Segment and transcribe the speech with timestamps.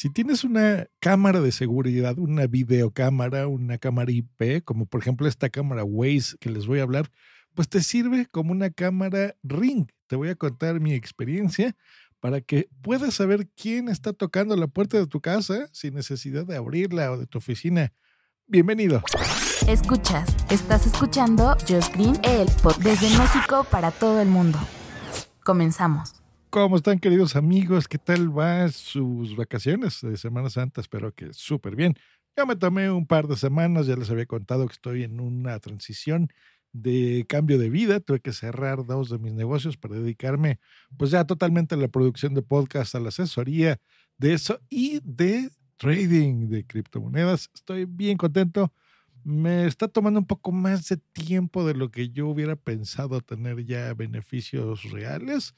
[0.00, 5.50] Si tienes una cámara de seguridad, una videocámara, una cámara IP, como por ejemplo esta
[5.50, 7.10] cámara Waze que les voy a hablar,
[7.54, 9.88] pues te sirve como una cámara Ring.
[10.06, 11.76] Te voy a contar mi experiencia
[12.18, 16.56] para que puedas saber quién está tocando la puerta de tu casa sin necesidad de
[16.56, 17.92] abrirla o de tu oficina.
[18.46, 19.02] Bienvenido.
[19.68, 24.58] Escuchas, estás escuchando Just Green, el pod desde México para todo el mundo.
[25.44, 26.19] Comenzamos.
[26.50, 27.86] ¿Cómo están queridos amigos?
[27.86, 30.80] ¿Qué tal va sus vacaciones de Semana Santa?
[30.80, 31.94] Espero que súper bien.
[32.36, 35.60] Ya me tomé un par de semanas, ya les había contado que estoy en una
[35.60, 36.28] transición
[36.72, 38.00] de cambio de vida.
[38.00, 40.58] Tuve que cerrar dos de mis negocios para dedicarme
[40.96, 43.78] pues ya totalmente a la producción de podcast, a la asesoría
[44.18, 47.48] de eso y de trading de criptomonedas.
[47.54, 48.72] Estoy bien contento.
[49.22, 53.64] Me está tomando un poco más de tiempo de lo que yo hubiera pensado tener
[53.64, 55.54] ya beneficios reales,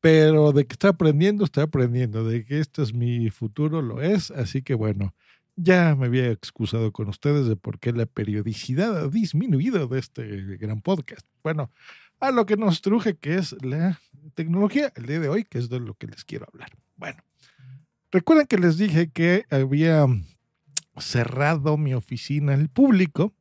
[0.00, 4.30] pero de que estoy aprendiendo, estoy aprendiendo, de que esto es mi futuro, lo es.
[4.30, 5.14] Así que bueno,
[5.56, 10.56] ya me había excusado con ustedes de por qué la periodicidad ha disminuido de este
[10.56, 11.26] gran podcast.
[11.42, 11.70] Bueno,
[12.18, 14.00] a lo que nos truje, que es la
[14.34, 16.70] tecnología, el día de hoy, que es de lo que les quiero hablar.
[16.96, 17.22] Bueno,
[18.10, 20.06] recuerden que les dije que había
[20.98, 23.34] cerrado mi oficina al público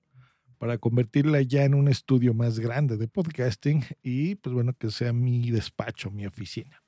[0.59, 5.13] para convertirla ya en un estudio más grande de podcasting y pues bueno, que sea
[5.13, 6.83] mi despacho, mi oficina.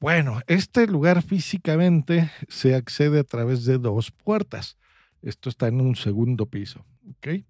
[0.00, 4.78] Bueno, este lugar físicamente se accede a través de dos puertas.
[5.22, 7.44] Esto está en un segundo piso, ¿ok?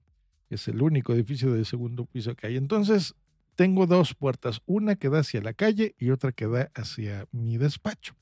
[0.50, 2.56] Es el único edificio de segundo piso que hay.
[2.56, 3.14] Entonces,
[3.54, 7.58] tengo dos puertas, una que da hacia la calle y otra que da hacia mi
[7.58, 8.16] despacho.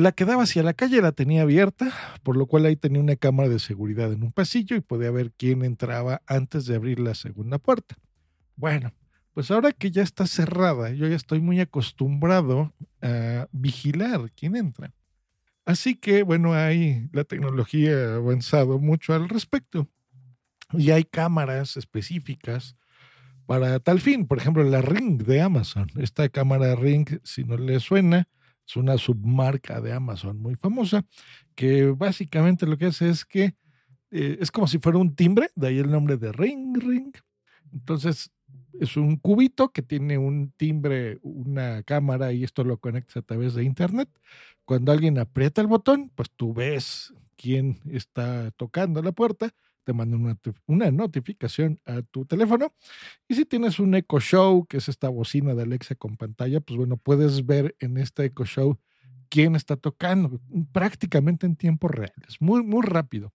[0.00, 3.16] La que daba hacia la calle la tenía abierta, por lo cual ahí tenía una
[3.16, 7.14] cámara de seguridad en un pasillo y podía ver quién entraba antes de abrir la
[7.14, 7.96] segunda puerta.
[8.56, 8.94] Bueno,
[9.34, 14.90] pues ahora que ya está cerrada, yo ya estoy muy acostumbrado a vigilar quién entra.
[15.66, 19.86] Así que, bueno, hay la tecnología ha avanzado mucho al respecto.
[20.72, 22.74] Y hay cámaras específicas
[23.44, 24.26] para tal fin.
[24.26, 25.88] Por ejemplo, la Ring de Amazon.
[25.98, 28.28] Esta cámara Ring, si no le suena,
[28.70, 31.04] es una submarca de Amazon muy famosa,
[31.56, 33.56] que básicamente lo que hace es que
[34.12, 37.12] eh, es como si fuera un timbre, de ahí el nombre de Ring Ring.
[37.72, 38.30] Entonces,
[38.78, 43.54] es un cubito que tiene un timbre, una cámara y esto lo conectas a través
[43.54, 44.08] de internet.
[44.64, 49.52] Cuando alguien aprieta el botón, pues tú ves quién está tocando la puerta,
[49.84, 52.72] te manda una, una notificación a tu teléfono.
[53.28, 56.76] Y si tienes un Echo Show, que es esta bocina de Alexa con pantalla, pues
[56.76, 58.78] bueno, puedes ver en este Echo Show
[59.28, 60.40] quién está tocando
[60.72, 62.12] prácticamente en tiempo real.
[62.28, 63.32] Es muy, muy rápido.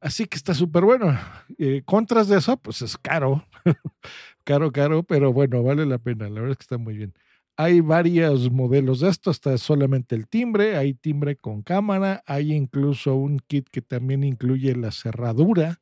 [0.00, 1.16] Así que está súper bueno.
[1.58, 3.46] Eh, contras de eso, pues es caro.
[4.44, 6.28] caro, caro, pero bueno, vale la pena.
[6.28, 7.14] La verdad es que está muy bien.
[7.56, 13.14] Hay varios modelos de esto, está solamente el timbre, hay timbre con cámara, hay incluso
[13.14, 15.80] un kit que también incluye la cerradura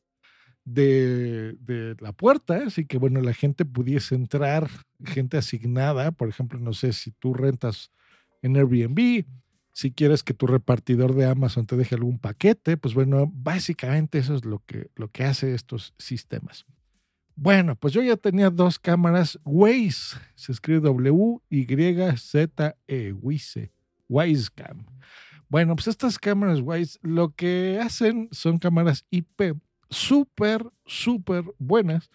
[0.64, 4.68] de, de, la puerta, así que bueno, la gente pudiese entrar,
[5.04, 7.92] gente asignada, por ejemplo, no sé si tú rentas
[8.42, 9.24] en Airbnb,
[9.72, 14.34] si quieres que tu repartidor de Amazon te deje algún paquete, pues bueno, básicamente eso
[14.34, 16.66] es lo que, lo que hace estos sistemas.
[17.42, 21.52] Bueno, pues yo ya tenía dos cámaras Waze, se escribe W-Y-Z-E,
[23.14, 23.72] Waze,
[24.10, 24.84] Wisecam.
[25.48, 29.54] Bueno, pues estas cámaras Waze lo que hacen son cámaras IP
[29.88, 32.10] súper, súper buenas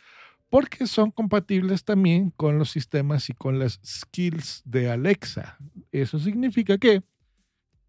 [0.52, 5.58] porque son compatibles también con los sistemas y con las skills de Alexa.
[5.92, 7.02] Eso significa que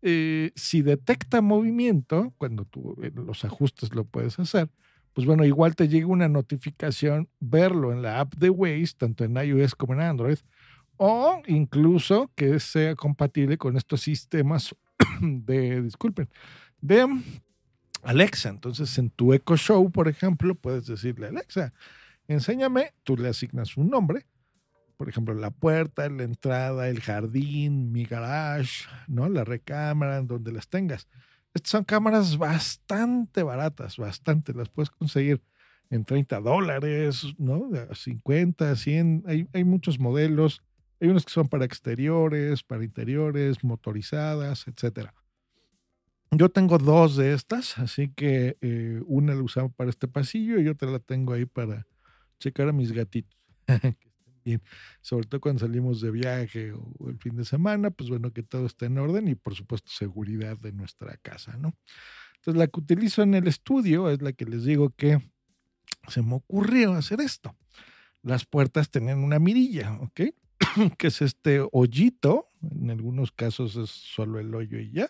[0.00, 4.70] eh, si detecta movimiento, cuando tú en los ajustes lo puedes hacer,
[5.16, 9.34] pues bueno, igual te llega una notificación verlo en la app de Waze, tanto en
[9.34, 10.36] iOS como en Android,
[10.98, 14.76] o incluso que sea compatible con estos sistemas
[15.22, 16.28] de, disculpen,
[16.82, 17.08] de
[18.02, 18.50] Alexa.
[18.50, 21.72] Entonces, en tu Echo Show, por ejemplo, puedes decirle, Alexa,
[22.28, 24.26] enséñame, tú le asignas un nombre,
[24.98, 29.30] por ejemplo, la puerta, la entrada, el jardín, mi garage, ¿no?
[29.30, 31.08] La recámara, donde las tengas.
[31.56, 34.52] Estas son cámaras bastante baratas, bastante.
[34.52, 35.42] Las puedes conseguir
[35.88, 37.70] en 30 dólares, ¿no?
[37.94, 39.24] 50, 100.
[39.26, 40.62] Hay, hay muchos modelos.
[41.00, 45.14] Hay unos que son para exteriores, para interiores, motorizadas, etcétera.
[46.30, 50.68] Yo tengo dos de estas, así que eh, una la usamos para este pasillo y
[50.68, 51.86] otra la tengo ahí para
[52.38, 53.34] checar a mis gatitos.
[55.00, 58.66] sobre todo cuando salimos de viaje o el fin de semana, pues bueno, que todo
[58.66, 61.74] esté en orden y por supuesto seguridad de nuestra casa, ¿no?
[62.36, 65.20] Entonces la que utilizo en el estudio es la que les digo que
[66.08, 67.56] se me ocurrió hacer esto.
[68.22, 70.20] Las puertas tenían una mirilla, ¿ok?
[70.98, 75.08] que es este hoyito, en algunos casos es solo el hoyo y ya,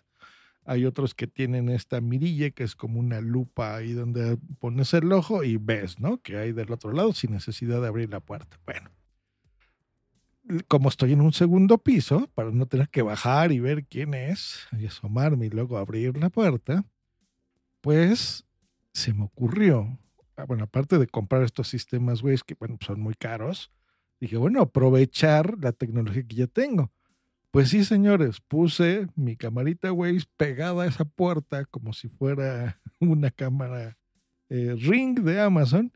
[0.64, 5.12] Hay otros que tienen esta mirilla que es como una lupa ahí donde pones el
[5.12, 6.20] ojo y ves, ¿no?
[6.22, 8.58] Que hay del otro lado sin necesidad de abrir la puerta.
[8.66, 8.90] Bueno,
[10.68, 14.66] como estoy en un segundo piso, para no tener que bajar y ver quién es
[14.78, 16.84] y asomarme y luego abrir la puerta,
[17.80, 18.44] pues
[18.92, 19.98] se me ocurrió,
[20.36, 23.70] ah, bueno, aparte de comprar estos sistemas, güey, que bueno, son muy caros,
[24.20, 26.90] dije, bueno, aprovechar la tecnología que ya tengo.
[27.50, 33.30] Pues sí, señores, puse mi camarita Waze pegada a esa puerta como si fuera una
[33.30, 33.96] cámara
[34.48, 35.92] eh, Ring de Amazon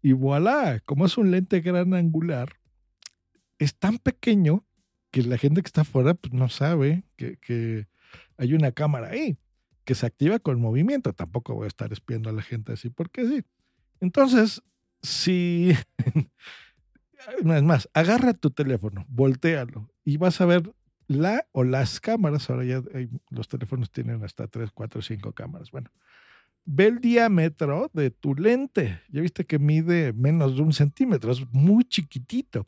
[0.00, 2.54] y voilà, como es un lente gran angular,
[3.62, 4.64] es tan pequeño
[5.10, 7.86] que la gente que está afuera pues, no sabe que,
[8.38, 9.38] hay una cámara ahí
[9.84, 11.12] que se activa con movimiento.
[11.12, 13.42] Tampoco voy a estar espiando a la gente así porque sí.
[14.00, 14.62] Entonces,
[15.02, 15.72] si...
[17.38, 20.74] es más, agarra tu teléfono, voltealo y vas a ver
[21.06, 22.82] la o las cámaras, ahora ya
[23.30, 25.70] los teléfonos tienen hasta 3, 4, 5 cámaras.
[25.70, 25.90] Bueno,
[26.64, 29.00] ve el diámetro de tu lente.
[29.08, 32.66] Ya viste que mide menos de un centímetro, es muy chiquitito.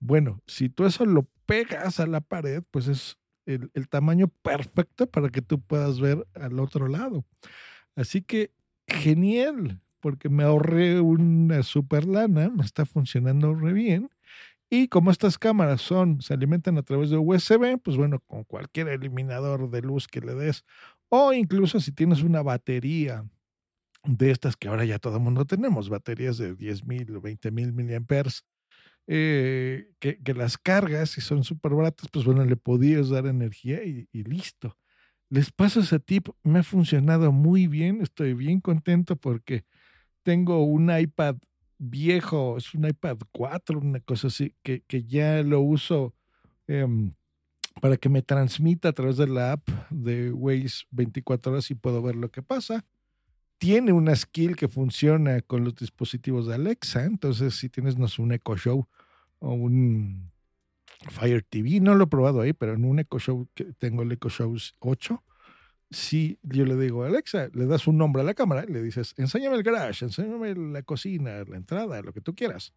[0.00, 5.30] Bueno, si tú eso lo pegas a la pared, pues es el, tamaño perfecto para
[5.30, 7.24] que tú puedas ver al otro lado.
[7.96, 8.52] Así que
[8.86, 14.10] genial, porque me ahorré una super lana, me está funcionando re bien
[14.70, 18.88] y como estas cámaras son, se alimentan a través de USB, pues bueno, con cualquier
[18.88, 20.64] eliminador de luz que le des,
[21.08, 23.24] o incluso si tienes una batería
[24.04, 27.50] de estas que ahora ya todo el mundo tenemos, baterías de 10 mil o 20
[27.50, 28.44] mil miliamperes,
[29.10, 34.06] eh, que, las cargas y son súper baratas, pues bueno, le podías dar energía y,
[34.12, 34.76] listo.
[35.30, 39.64] Les paso ese tip, me ha funcionado muy bien, estoy bien contento porque
[40.22, 41.36] tengo un iPad
[41.78, 46.14] viejo, es un iPad 4, una cosa así, que, que ya lo uso
[46.66, 47.14] em,
[47.80, 52.02] para que me transmita a través de la app de Waze 24 horas y puedo
[52.02, 52.84] ver lo que pasa.
[53.58, 58.22] Tiene una skill que funciona con los dispositivos de Alexa, entonces si tienes no sé,
[58.22, 58.88] un Echo Show
[59.40, 60.30] o un
[61.10, 64.12] Fire TV, no lo he probado ahí, pero en un Echo Show que tengo el
[64.12, 65.24] Echo Show 8,
[65.90, 69.56] si yo le digo, Alexa, le das un nombre a la cámara, le dices, enséñame
[69.56, 72.74] el garage, enséñame la cocina, la entrada, lo que tú quieras,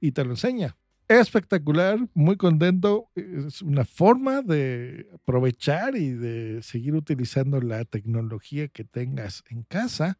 [0.00, 0.76] y te lo enseña.
[1.20, 3.10] Espectacular, muy contento.
[3.14, 10.18] Es una forma de aprovechar y de seguir utilizando la tecnología que tengas en casa,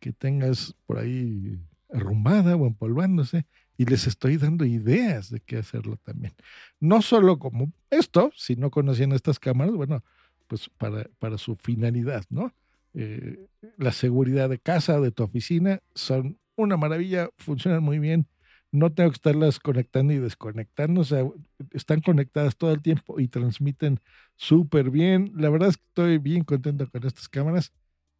[0.00, 1.58] que tengas por ahí
[1.90, 3.46] arrumbada o empolvándose,
[3.78, 6.34] y les estoy dando ideas de qué hacerlo también.
[6.78, 10.04] No solo como esto, si no conocían estas cámaras, bueno,
[10.46, 12.52] pues para, su finalidad, ¿no?
[12.92, 13.46] Eh,
[13.78, 18.26] la seguridad de casa, de tu oficina, son una maravilla, funcionan muy bien.
[18.70, 21.24] No tengo que estarlas conectando y desconectando, o sea,
[21.72, 24.00] están conectadas todo el tiempo y transmiten
[24.36, 25.32] súper bien.
[25.34, 27.72] La verdad es que estoy bien contento con estas cámaras.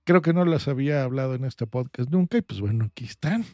[0.05, 3.45] Creo que no las había hablado en este podcast nunca y pues bueno, aquí están.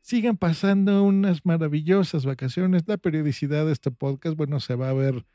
[0.00, 2.84] Sigan pasando unas maravillosas vacaciones.
[2.86, 5.26] La periodicidad de este podcast, bueno, se va a ver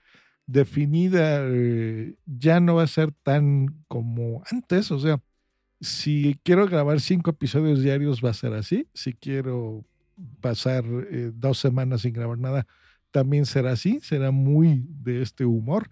[0.45, 4.91] definida eh, ya no va a ser tan como antes.
[4.91, 5.21] O sea,
[5.81, 8.87] si quiero grabar cinco episodios diarios va a ser así.
[8.93, 9.85] Si quiero
[10.41, 12.67] pasar eh, dos semanas sin grabar nada,
[13.11, 13.99] también será así.
[14.01, 15.89] Será muy de este humor.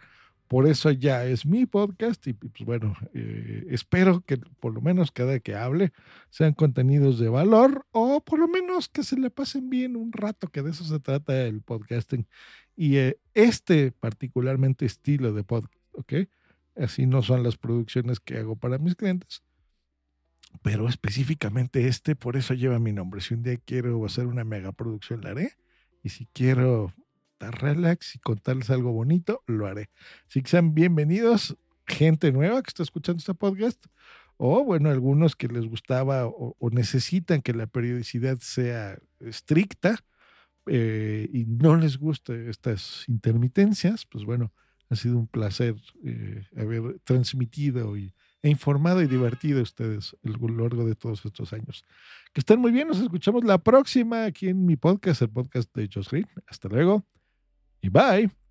[0.49, 5.11] Por eso ya es mi podcast y pues bueno, eh, espero que por lo menos
[5.11, 5.93] cada que hable
[6.31, 10.47] sean contenidos de valor o por lo menos que se le pasen bien un rato,
[10.47, 12.27] que de eso se trata el podcasting.
[12.75, 16.13] Y eh, este particularmente estilo de podcast, ¿ok?
[16.75, 19.43] Así no son las producciones que hago para mis clientes,
[20.61, 23.21] pero específicamente este, por eso lleva mi nombre.
[23.21, 25.53] Si un día quiero hacer una mega producción, la haré.
[26.03, 26.91] Y si quiero
[27.33, 29.89] estar relax y contarles algo bonito, lo haré.
[30.27, 33.85] Así que sean bienvenidos, gente nueva que está escuchando este podcast,
[34.37, 39.99] o bueno, algunos que les gustaba o necesitan que la periodicidad sea estricta
[40.71, 44.53] eh, y no les gusta estas intermitencias, pues bueno,
[44.89, 50.47] ha sido un placer eh, haber transmitido y, e informado y divertido ustedes a lo
[50.47, 51.83] largo de todos estos años.
[52.33, 55.89] Que estén muy bien, nos escuchamos la próxima aquí en mi podcast, el podcast de
[55.93, 56.27] Josh Green.
[56.47, 57.05] Hasta luego
[57.81, 58.48] y bye.